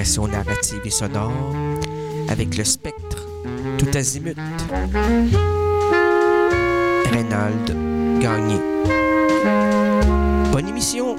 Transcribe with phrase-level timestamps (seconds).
[0.00, 1.30] création narrative et sonore
[2.30, 3.26] avec le spectre
[3.76, 4.34] tout azimut.
[7.12, 7.76] Reynald
[8.18, 8.56] Gagné.
[10.50, 11.16] Bonne émission!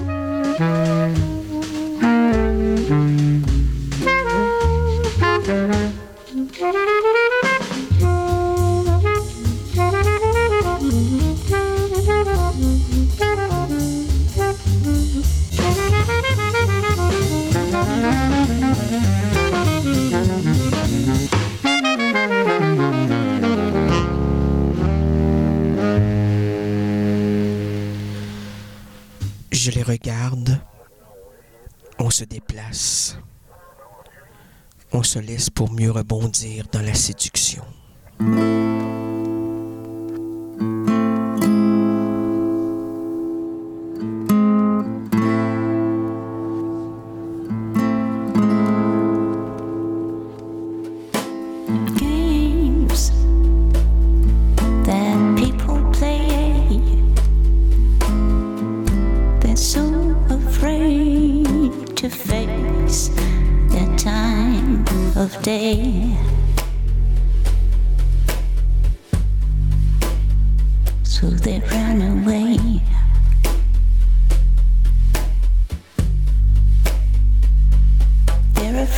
[35.54, 37.31] pour mieux rebondir dans la situation.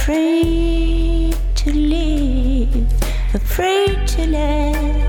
[0.04, 2.92] afraid to live,
[3.32, 5.03] afraid to let.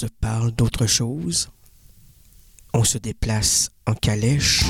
[0.00, 1.50] se parle d'autre chose.
[2.72, 4.64] On se déplace en calèche.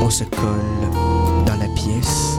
[0.00, 2.38] On se colle dans la pièce.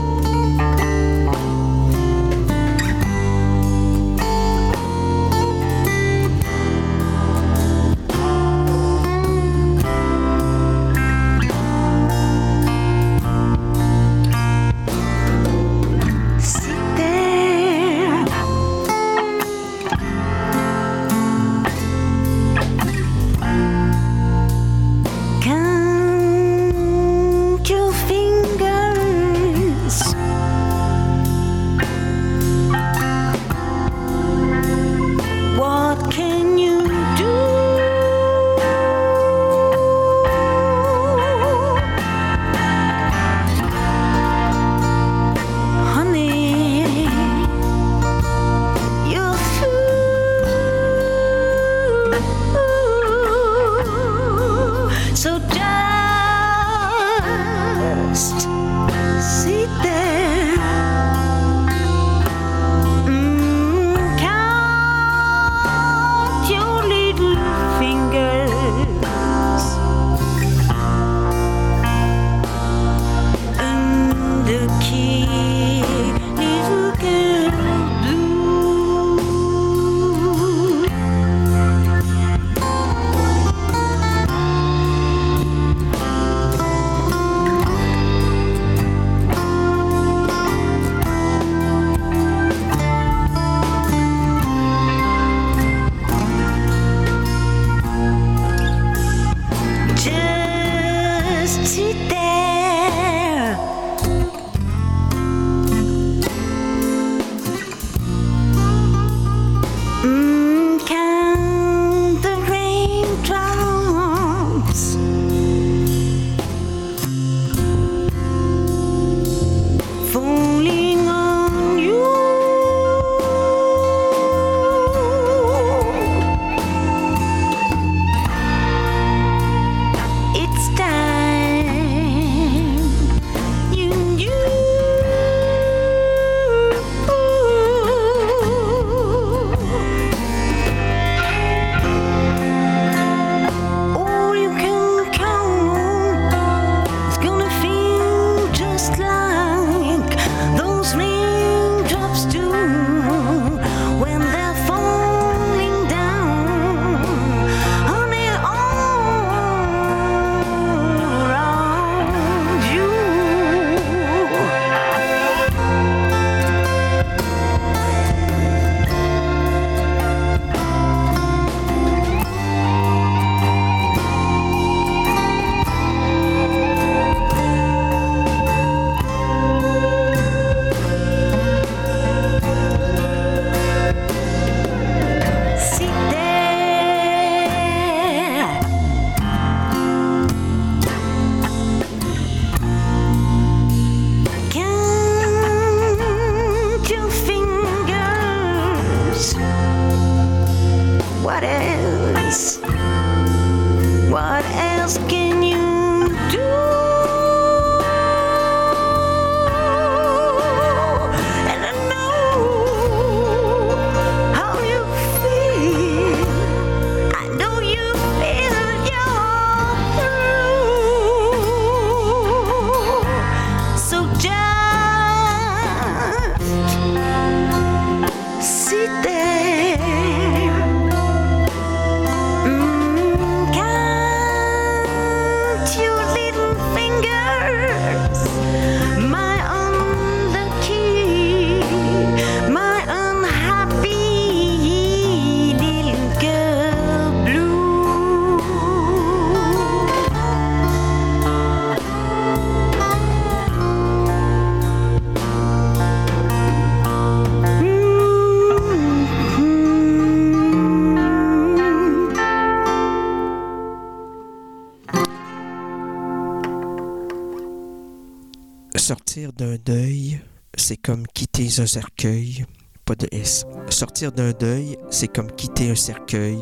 [271.60, 272.46] un cercueil,
[272.86, 273.46] pas de S.
[273.70, 276.38] Sortir d'un deuil, c'est comme quitter un cercueil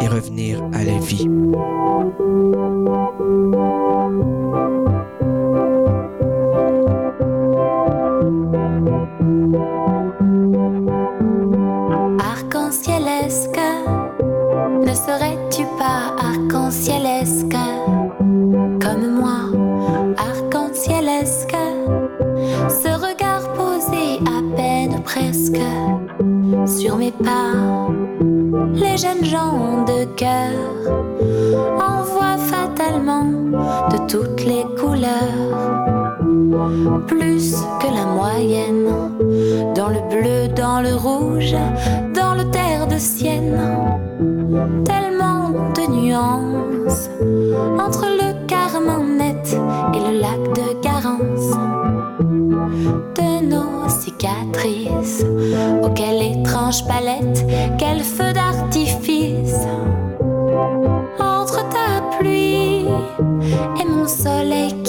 [0.00, 1.28] et revenir à la vie.
[50.54, 51.56] De Garance
[53.14, 55.24] de nos cicatrices.
[55.82, 57.46] Oh, quelle étrange palette,
[57.78, 59.66] quel feu d'artifice.
[61.18, 62.86] Entre ta pluie
[63.80, 64.81] et mon soleil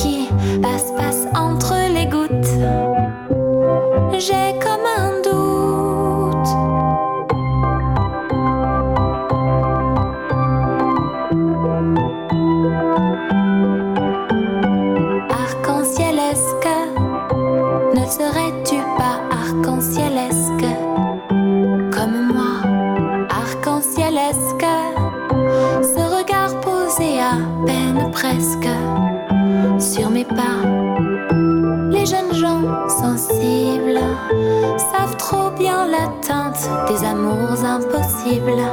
[37.06, 38.64] amours impossibles.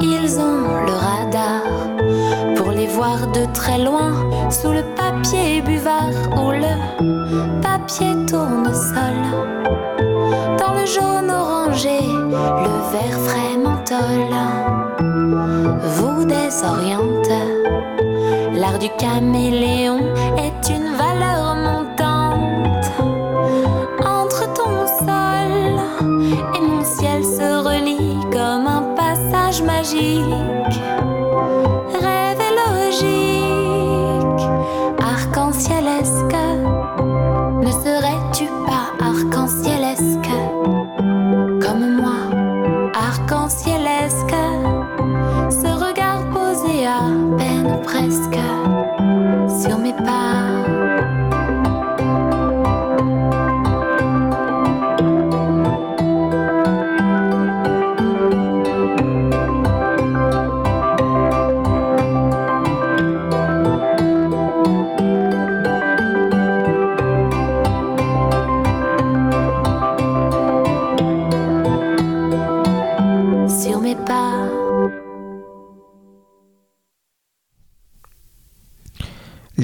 [0.00, 1.62] Ils ont le radar
[2.56, 4.12] pour les voir de très loin
[4.50, 6.74] sous le papier buvard ou le
[7.60, 9.18] papier tournesol.
[10.58, 14.32] Dans le jaune orangé, le vert frais menthol.
[15.96, 17.32] Vous désoriente,
[18.54, 20.00] l'art du caméléon
[20.38, 21.11] est une valeur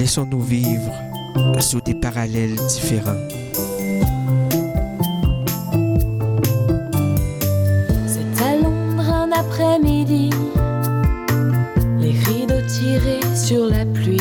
[0.09, 0.91] Laissons-nous vivre
[1.59, 3.27] sous des parallèles différents.
[8.07, 10.31] C'est à Londres un après-midi,
[11.99, 14.17] les rideaux tirés sur la pluie.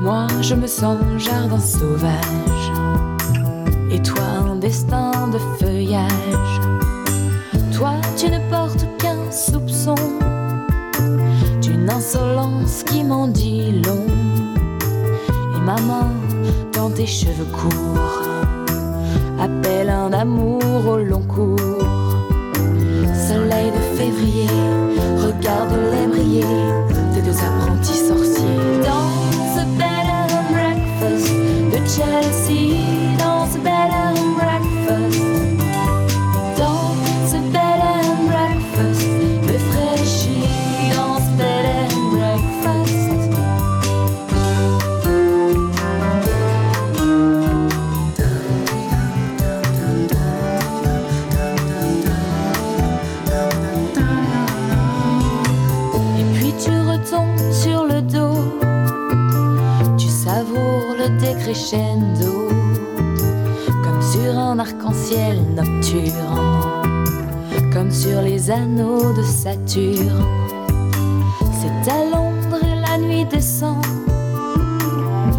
[0.00, 2.72] Moi, je me sens jardin sauvage,
[3.92, 4.95] et toi, un destin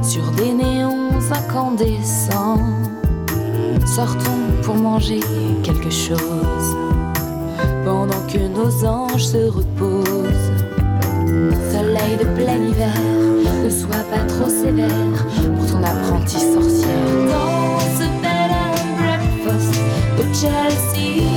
[0.08, 2.64] sur des néons incandescents.
[3.86, 5.20] Sortons pour manger
[5.64, 6.78] quelque chose
[7.84, 10.54] pendant que nos anges se reposent.
[11.72, 12.94] Soleil de plein hiver,
[13.64, 15.26] ne sois pas trop sévère
[15.58, 16.88] pour ton apprenti sorcière.
[17.34, 18.52] Dans ce bed
[18.98, 19.82] breakfast
[20.18, 21.37] de Chelsea.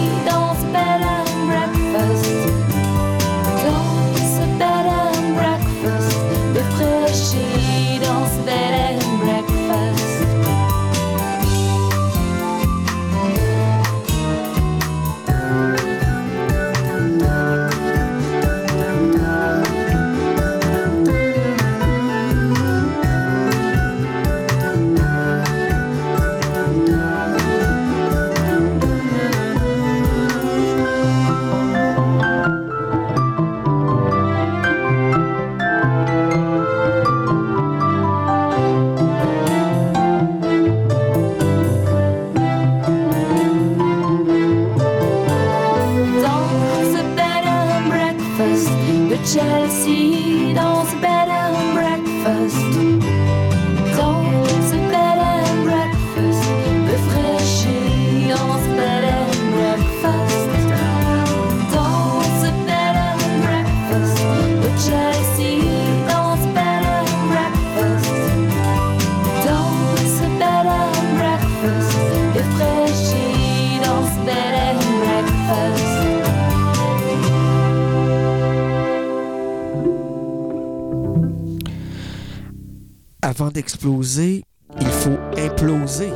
[83.61, 84.43] d'exploser,
[84.81, 86.11] il faut imploser.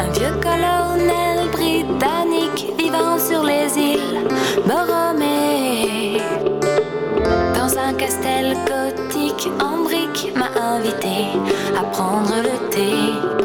[0.00, 4.26] Un vieux colonel britannique vivant sur les îles
[4.66, 6.22] Borromée,
[7.54, 11.18] dans un castel gothique en briques, m'a invité
[11.78, 13.37] à prendre le thé.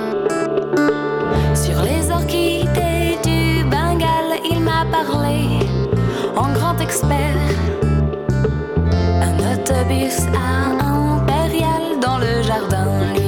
[9.21, 13.22] Un autobus à impérial dans le jardin.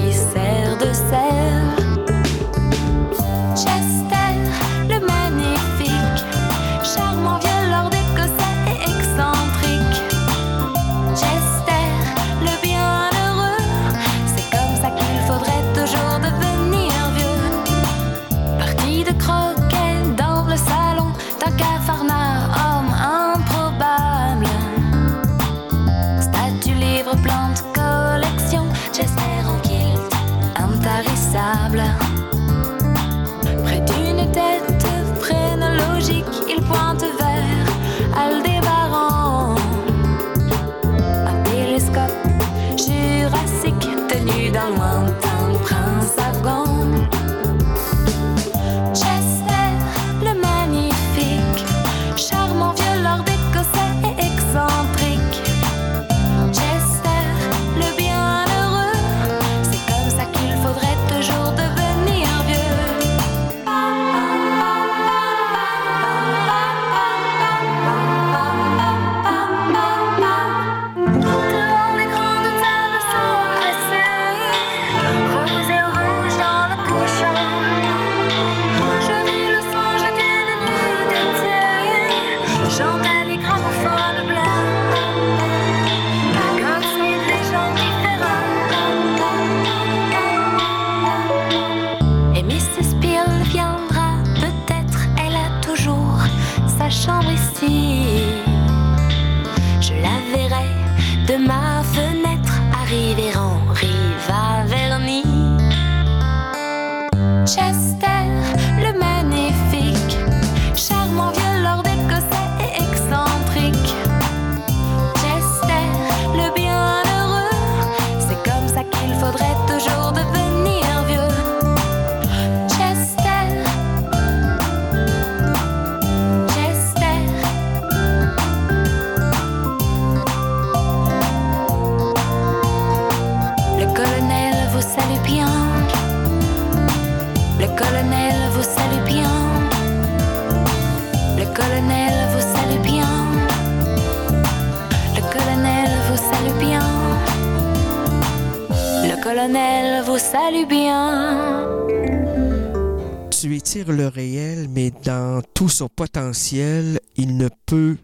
[153.91, 157.97] le réel, mais dans tout son potentiel, il ne peut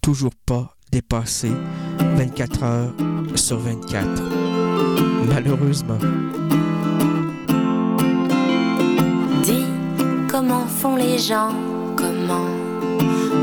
[0.00, 1.52] toujours pas dépasser
[2.16, 2.94] 24 heures
[3.34, 4.06] sur 24.
[5.28, 5.98] Malheureusement.
[9.42, 9.64] Dis
[10.28, 11.54] comment font les gens,
[11.96, 12.46] comment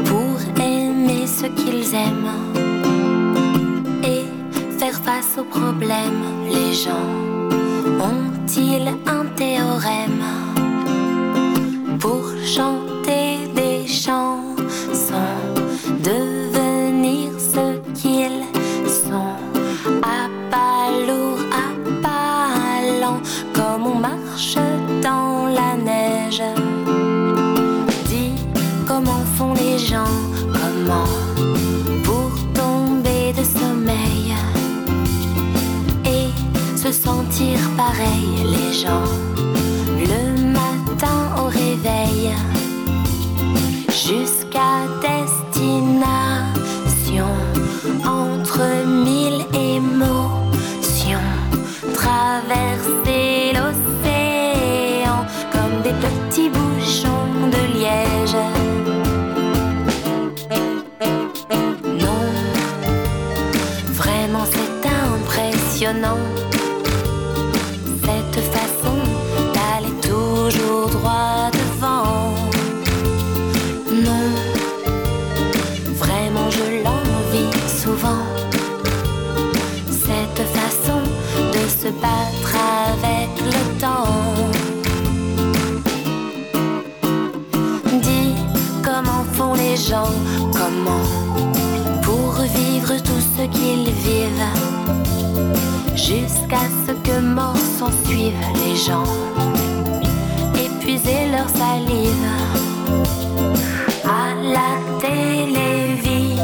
[0.06, 2.36] pour aimer ce qu'ils aiment
[4.04, 4.26] et
[4.78, 7.10] faire face aux problèmes, les gens
[8.00, 10.49] ont-ils un théorème?
[12.00, 14.56] pour chanter des chansons,
[16.04, 18.46] devenir ce qu'ils
[18.90, 19.36] sont,
[20.02, 21.68] à pas lourds, à
[22.02, 23.22] pas lents,
[23.54, 24.58] comme on marche
[25.04, 26.42] dans la neige.
[28.06, 28.34] Dis
[28.88, 30.16] comment font les gens,
[30.54, 31.12] comment
[32.04, 34.34] pour tomber de sommeil
[36.06, 36.30] et
[36.78, 39.49] se sentir pareil les gens
[41.70, 42.32] réveil
[43.90, 44.88] jusqu'à
[93.52, 94.54] qu'ils vivent,
[95.96, 99.04] jusqu'à ce que morts s'en suivent les gens,
[100.56, 102.28] épuiser leur salive
[104.06, 106.40] à la télévision,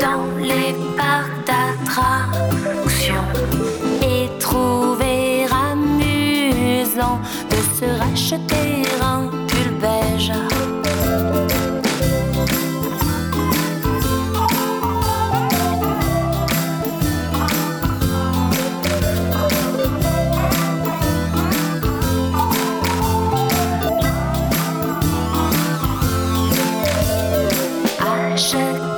[0.00, 3.30] dans les parcs d'attractions,
[4.02, 7.18] et trouver amusant
[7.50, 8.85] de se racheter
[28.36, 28.95] 是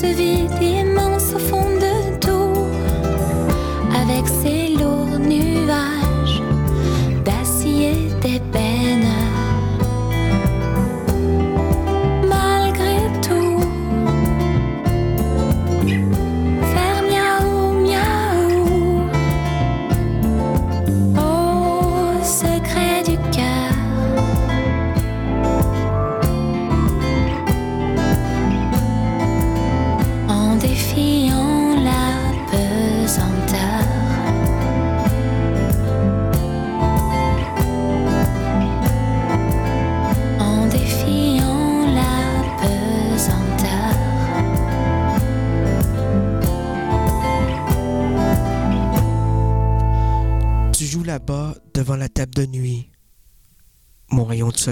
[0.00, 1.73] ce vide immense au fond de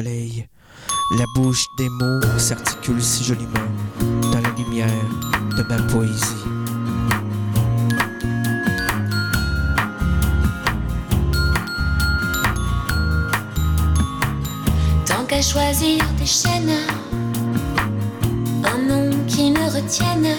[0.00, 3.68] la bouche des mots s'articule si joliment
[4.22, 4.88] dans la lumière
[5.56, 6.22] de ma poésie.
[15.04, 16.78] Tant qu'à choisir des chaînes,
[18.64, 20.36] un nom qui me retienne,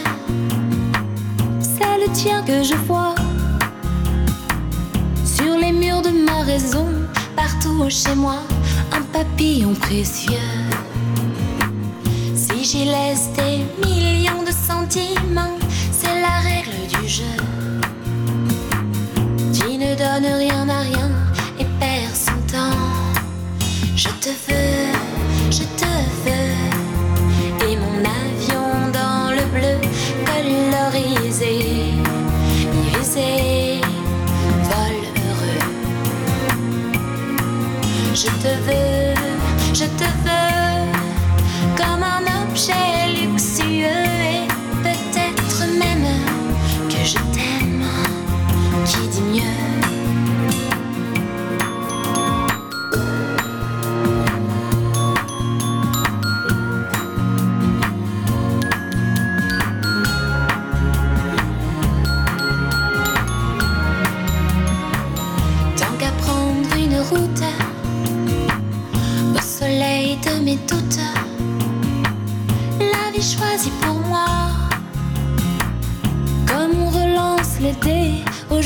[1.62, 3.14] c'est le tien que je vois.
[5.24, 6.88] Sur les murs de ma raison,
[7.36, 8.40] partout chez moi,
[9.24, 10.50] papillon précieux.
[12.36, 15.58] Si j'y laisse des millions de sentiments,
[15.92, 17.38] c'est la règle du jeu.
[19.54, 21.10] Qui ne donne rien à rien
[21.60, 22.84] et perd son temps.
[23.96, 24.92] Je te veux,
[25.52, 27.68] je te veux.
[27.68, 28.68] Et mon avion
[29.00, 29.76] dans le bleu
[30.30, 31.54] colorisé,
[32.86, 33.82] irisé,
[34.70, 35.64] vol heureux.
[38.14, 39.03] Je te veux,
[39.74, 40.92] je te veux.
[41.78, 43.03] Comme un objet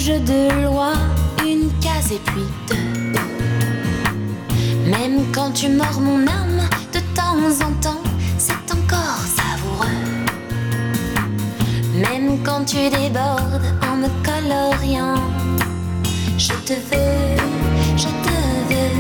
[0.08, 0.94] jeu de loi,
[1.46, 3.12] une case et puis deux.
[4.90, 6.62] Même quand tu mords mon âme
[6.94, 8.04] de temps en temps,
[8.38, 10.02] c'est encore savoureux.
[11.94, 15.22] Même quand tu débordes en me coloriant.
[16.38, 17.36] Je te veux,
[17.98, 18.38] je te
[18.70, 18.94] veux.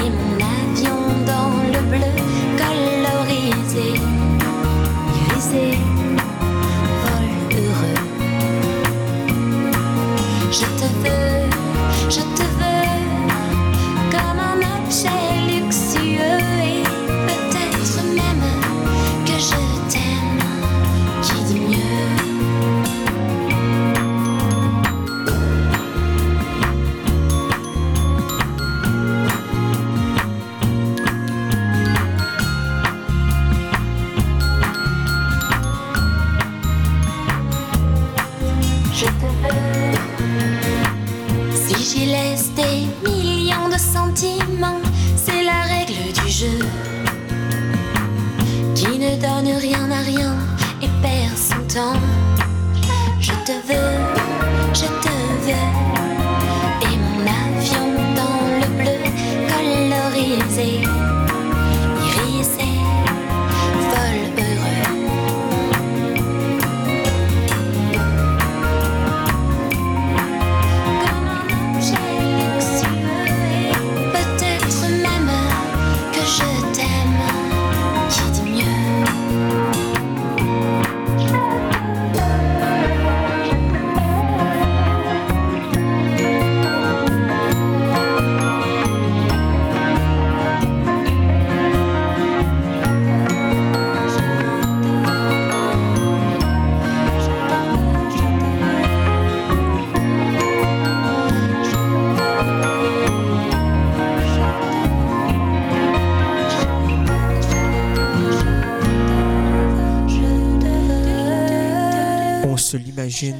[0.00, 2.14] Et mon avion dans le bleu
[2.62, 3.88] colorisé,
[11.04, 11.27] Je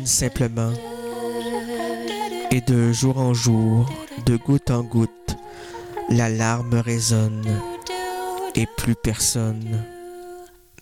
[0.05, 0.73] simplement.
[2.51, 3.89] Et de jour en jour,
[4.27, 5.37] de goutte en goutte,
[6.09, 7.47] la larme résonne
[8.55, 9.85] et plus personne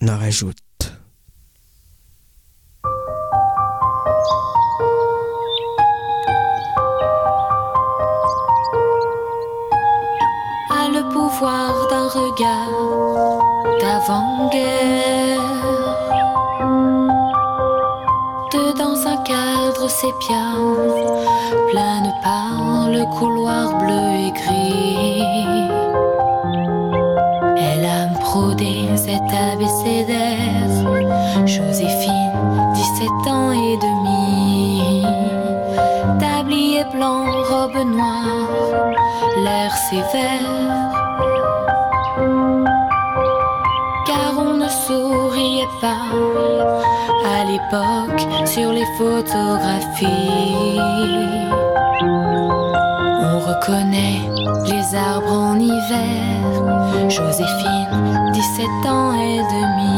[0.01, 0.66] n'en rajoute.
[39.75, 40.87] sévère.
[44.05, 46.07] Car on ne souriait pas
[47.25, 50.79] à l'époque sur les photographies.
[53.29, 54.21] On reconnaît
[54.65, 57.09] les arbres en hiver.
[57.09, 59.96] Joséphine, 17 ans et demi.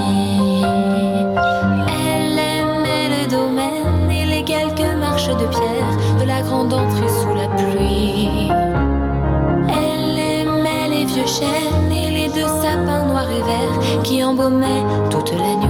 [15.10, 15.69] toute la nuit.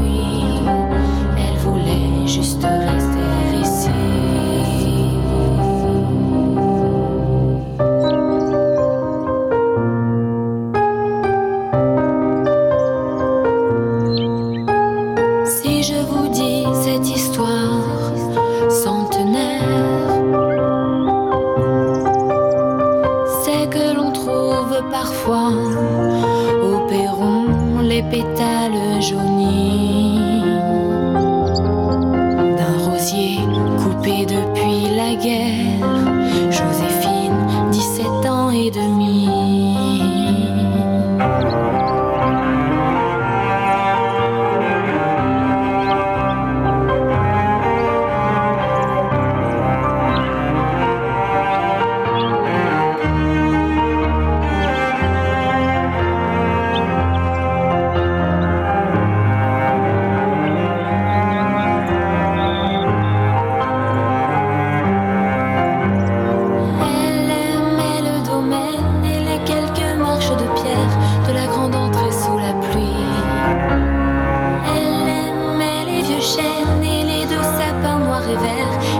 [76.36, 78.99] chêne et les deux sapins noirs et verts.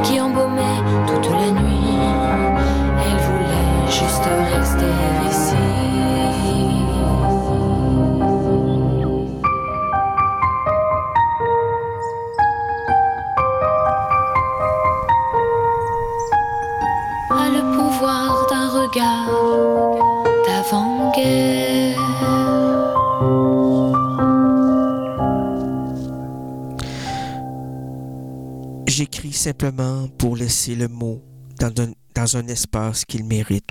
[29.40, 31.24] simplement pour laisser le mot
[31.62, 33.64] dans un, dans un espace qu'il mérite.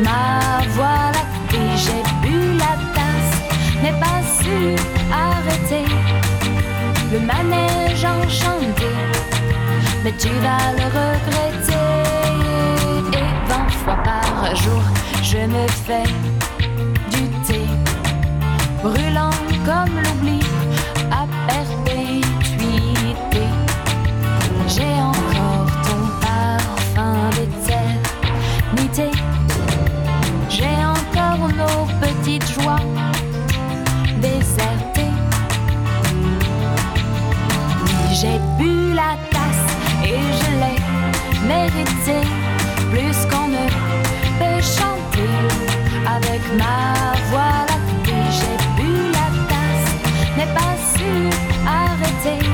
[0.00, 1.22] Ma voilà
[1.52, 3.34] et j'ai bu la tasse,
[3.82, 4.76] mais pas su
[5.12, 5.84] arrêter
[7.12, 8.90] le manège enchanté.
[10.04, 11.74] Mais tu vas le regretter.
[13.12, 14.82] Et vingt fois par jour,
[15.22, 16.37] je me fais
[38.20, 39.70] J'ai bu la tasse
[40.02, 42.18] et je l'ai mérité.
[42.90, 43.64] Plus qu'on ne
[44.40, 45.30] peut chanter
[46.04, 47.78] avec ma voix la
[48.36, 49.92] J'ai bu la tasse,
[50.36, 51.30] n'ai pas su
[51.64, 52.44] arrêter.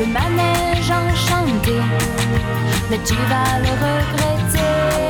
[0.00, 1.78] Le manège enchanté,
[2.90, 5.09] mais tu vas le regretter.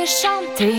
[0.00, 0.74] peut chanter.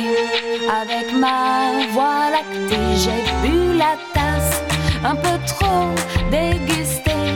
[0.82, 4.62] Avec ma voix lactée, j'ai bu la tasse
[5.04, 5.90] un peu trop
[6.32, 7.30] dégustée.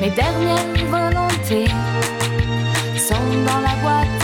[0.00, 1.70] Mes dernières volontés
[2.96, 4.19] sont dans la boîte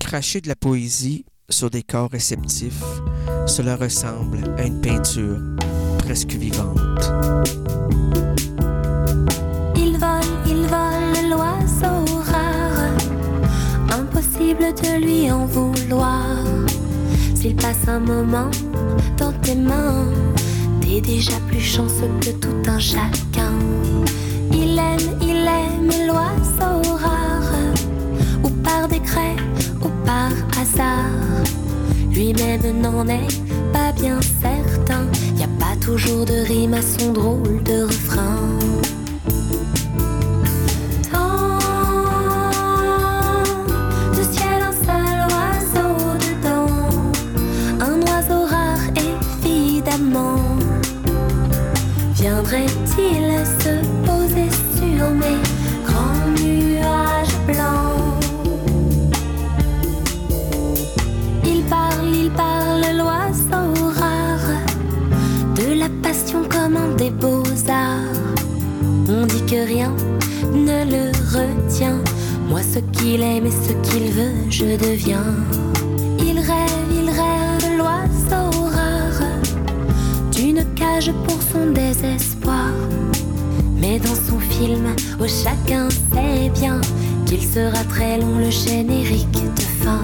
[0.00, 2.84] Cracher de la poésie sur des corps réceptifs,
[3.46, 5.38] cela ressemble à une peinture
[5.98, 7.12] presque vivante.
[9.76, 12.92] Il vole, il vole l'oiseau rare.
[13.92, 16.36] Impossible de lui en vouloir.
[17.34, 18.50] S'il passe un moment
[19.16, 20.06] dans tes mains,
[20.80, 23.52] t'es déjà plus chanceux que tout un chacun.
[24.52, 26.73] Il aime, il aime l'oiseau
[29.82, 30.30] ou par
[30.60, 31.44] hasard.
[32.10, 33.40] Lui-même n'en est
[33.72, 35.06] pas bien certain.
[35.36, 38.73] Y a pas toujours de rime à son drôle de refrain.
[69.64, 69.94] Rien
[70.52, 72.00] ne le retient.
[72.48, 75.34] Moi, ce qu'il aime et ce qu'il veut, je deviens.
[76.18, 79.22] Il rêve, il rêve, l'oiseau rare.
[80.32, 82.70] D'une cage pour son désespoir.
[83.76, 86.80] Mais dans son film, où chacun sait bien
[87.26, 90.00] qu'il sera très long le générique de fin.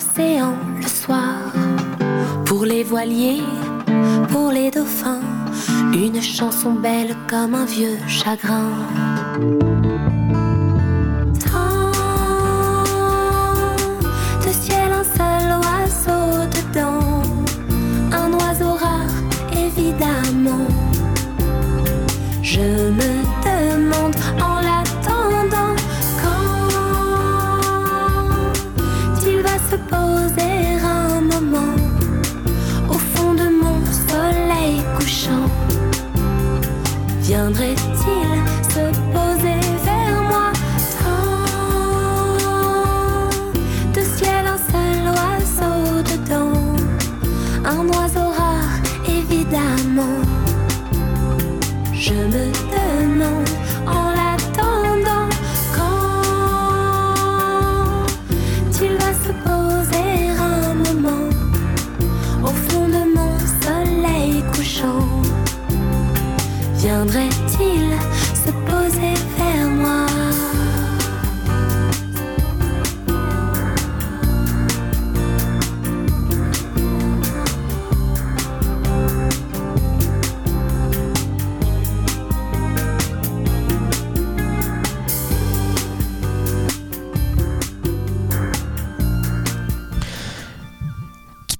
[0.00, 1.52] L'océan le soir.
[2.46, 3.42] Pour les voiliers,
[4.30, 5.20] pour les dauphins,
[5.92, 8.70] une chanson belle comme un vieux chagrin.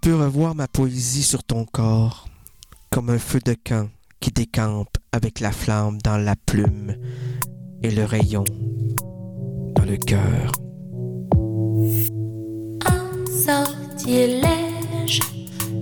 [0.01, 2.27] Peux revoir ma poésie sur ton corps,
[2.91, 3.89] comme un feu de camp
[4.19, 6.97] qui décampe avec la flamme dans la plume
[7.83, 8.45] et le rayon
[9.75, 10.53] dans le cœur.
[12.87, 15.21] Un sortilège,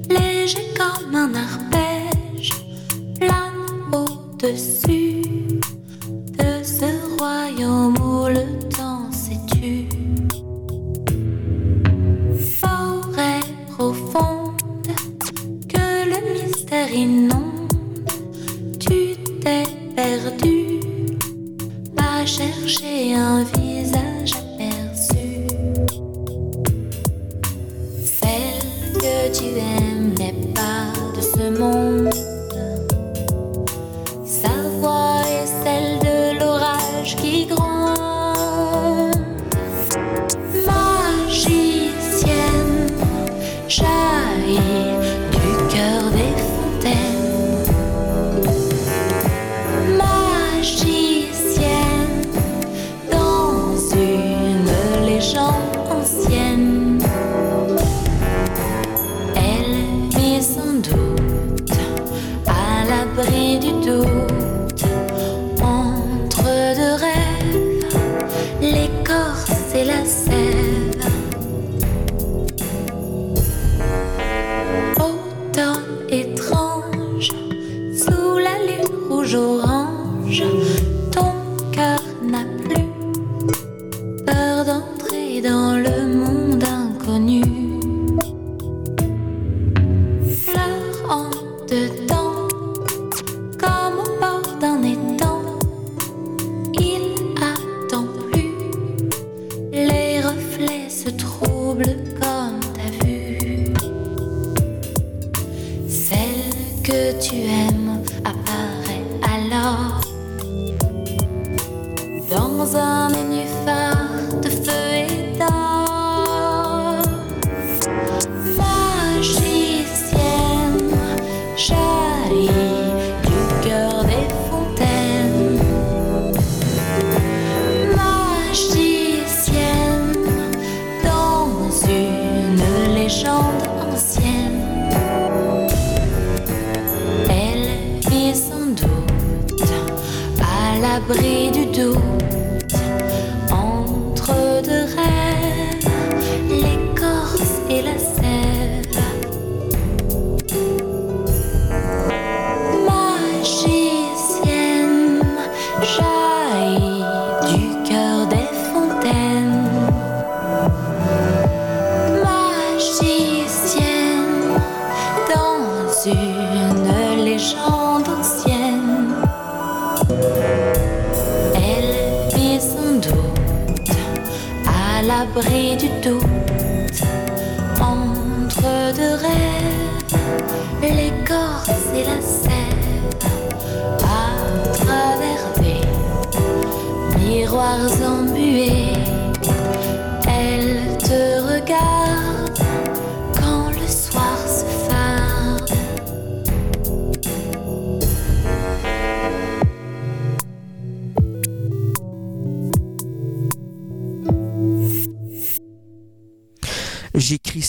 [0.09, 2.51] léger comme un arpège,
[3.21, 5.23] plane au-dessus
[6.39, 7.51] de ce roi
[18.81, 19.65] tu t'es
[19.95, 20.81] perdu,
[21.95, 23.58] va chercher un vide.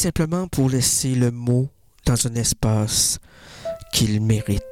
[0.09, 1.69] simplement pour laisser le mot
[2.07, 3.19] dans un espace
[3.93, 4.68] qu'il mérite.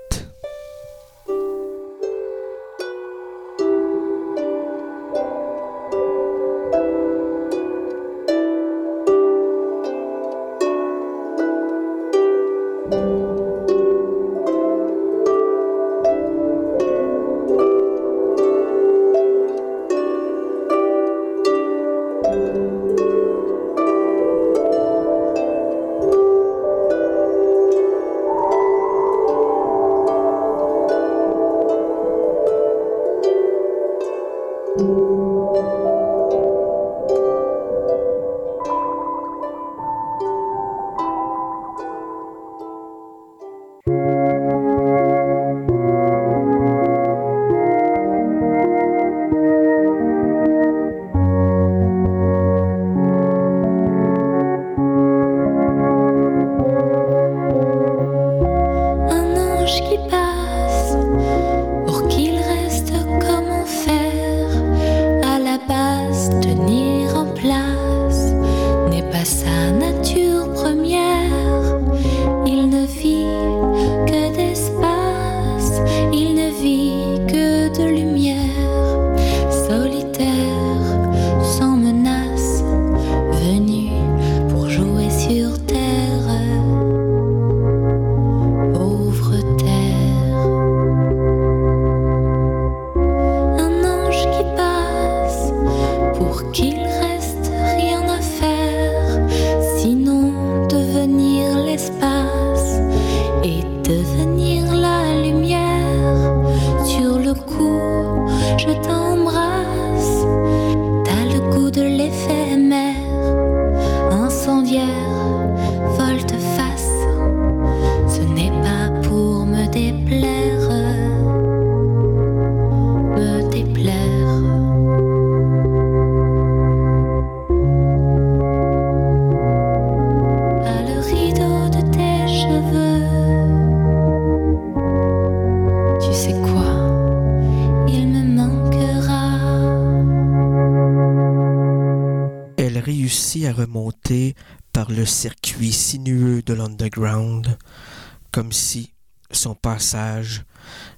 [148.32, 148.94] comme si
[149.32, 150.44] son passage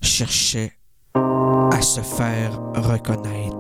[0.01, 0.73] cherchait
[1.13, 3.58] à se faire reconnaître.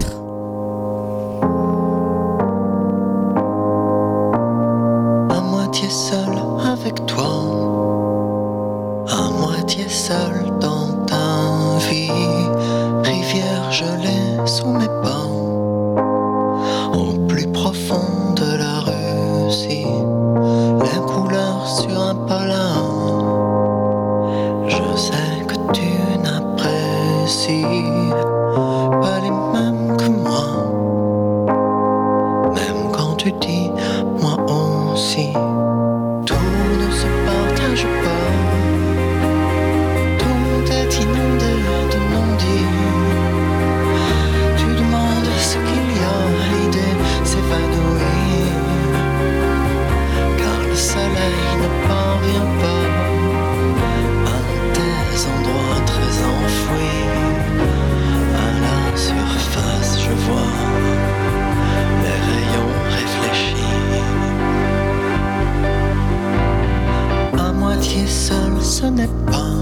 [68.07, 69.55] seul, ce n'est pas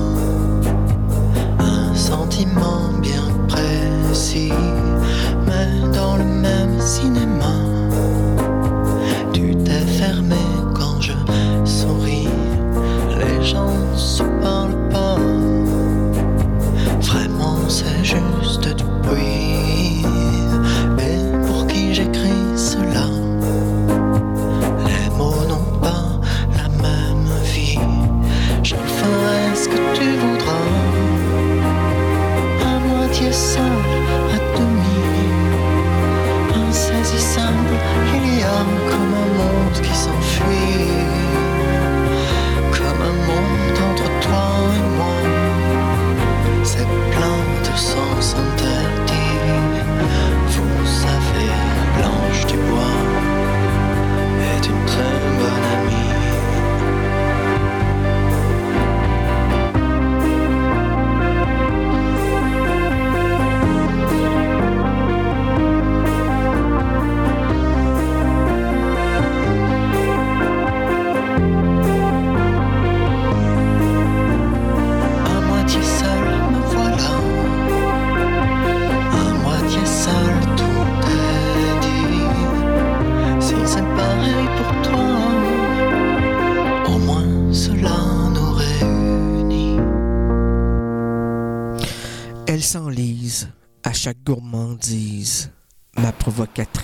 [1.60, 4.52] un sentiment bien précis,
[5.46, 6.57] mais dans le même.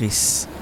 [0.04, 0.53] Chris.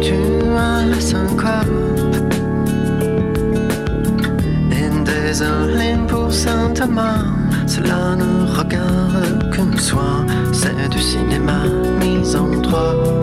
[0.00, 1.70] tu me laisses encore.
[4.72, 7.24] Et désolé pour Saint Amand,
[7.66, 10.24] cela ne regarde que soi.
[10.52, 11.64] C'est du cinéma
[12.00, 13.17] mis en droit.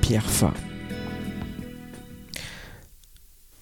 [0.00, 0.52] Pierre Fa.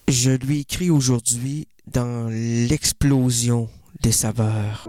[0.09, 3.69] Je lui écris aujourd'hui dans l'explosion
[4.03, 4.89] des saveurs.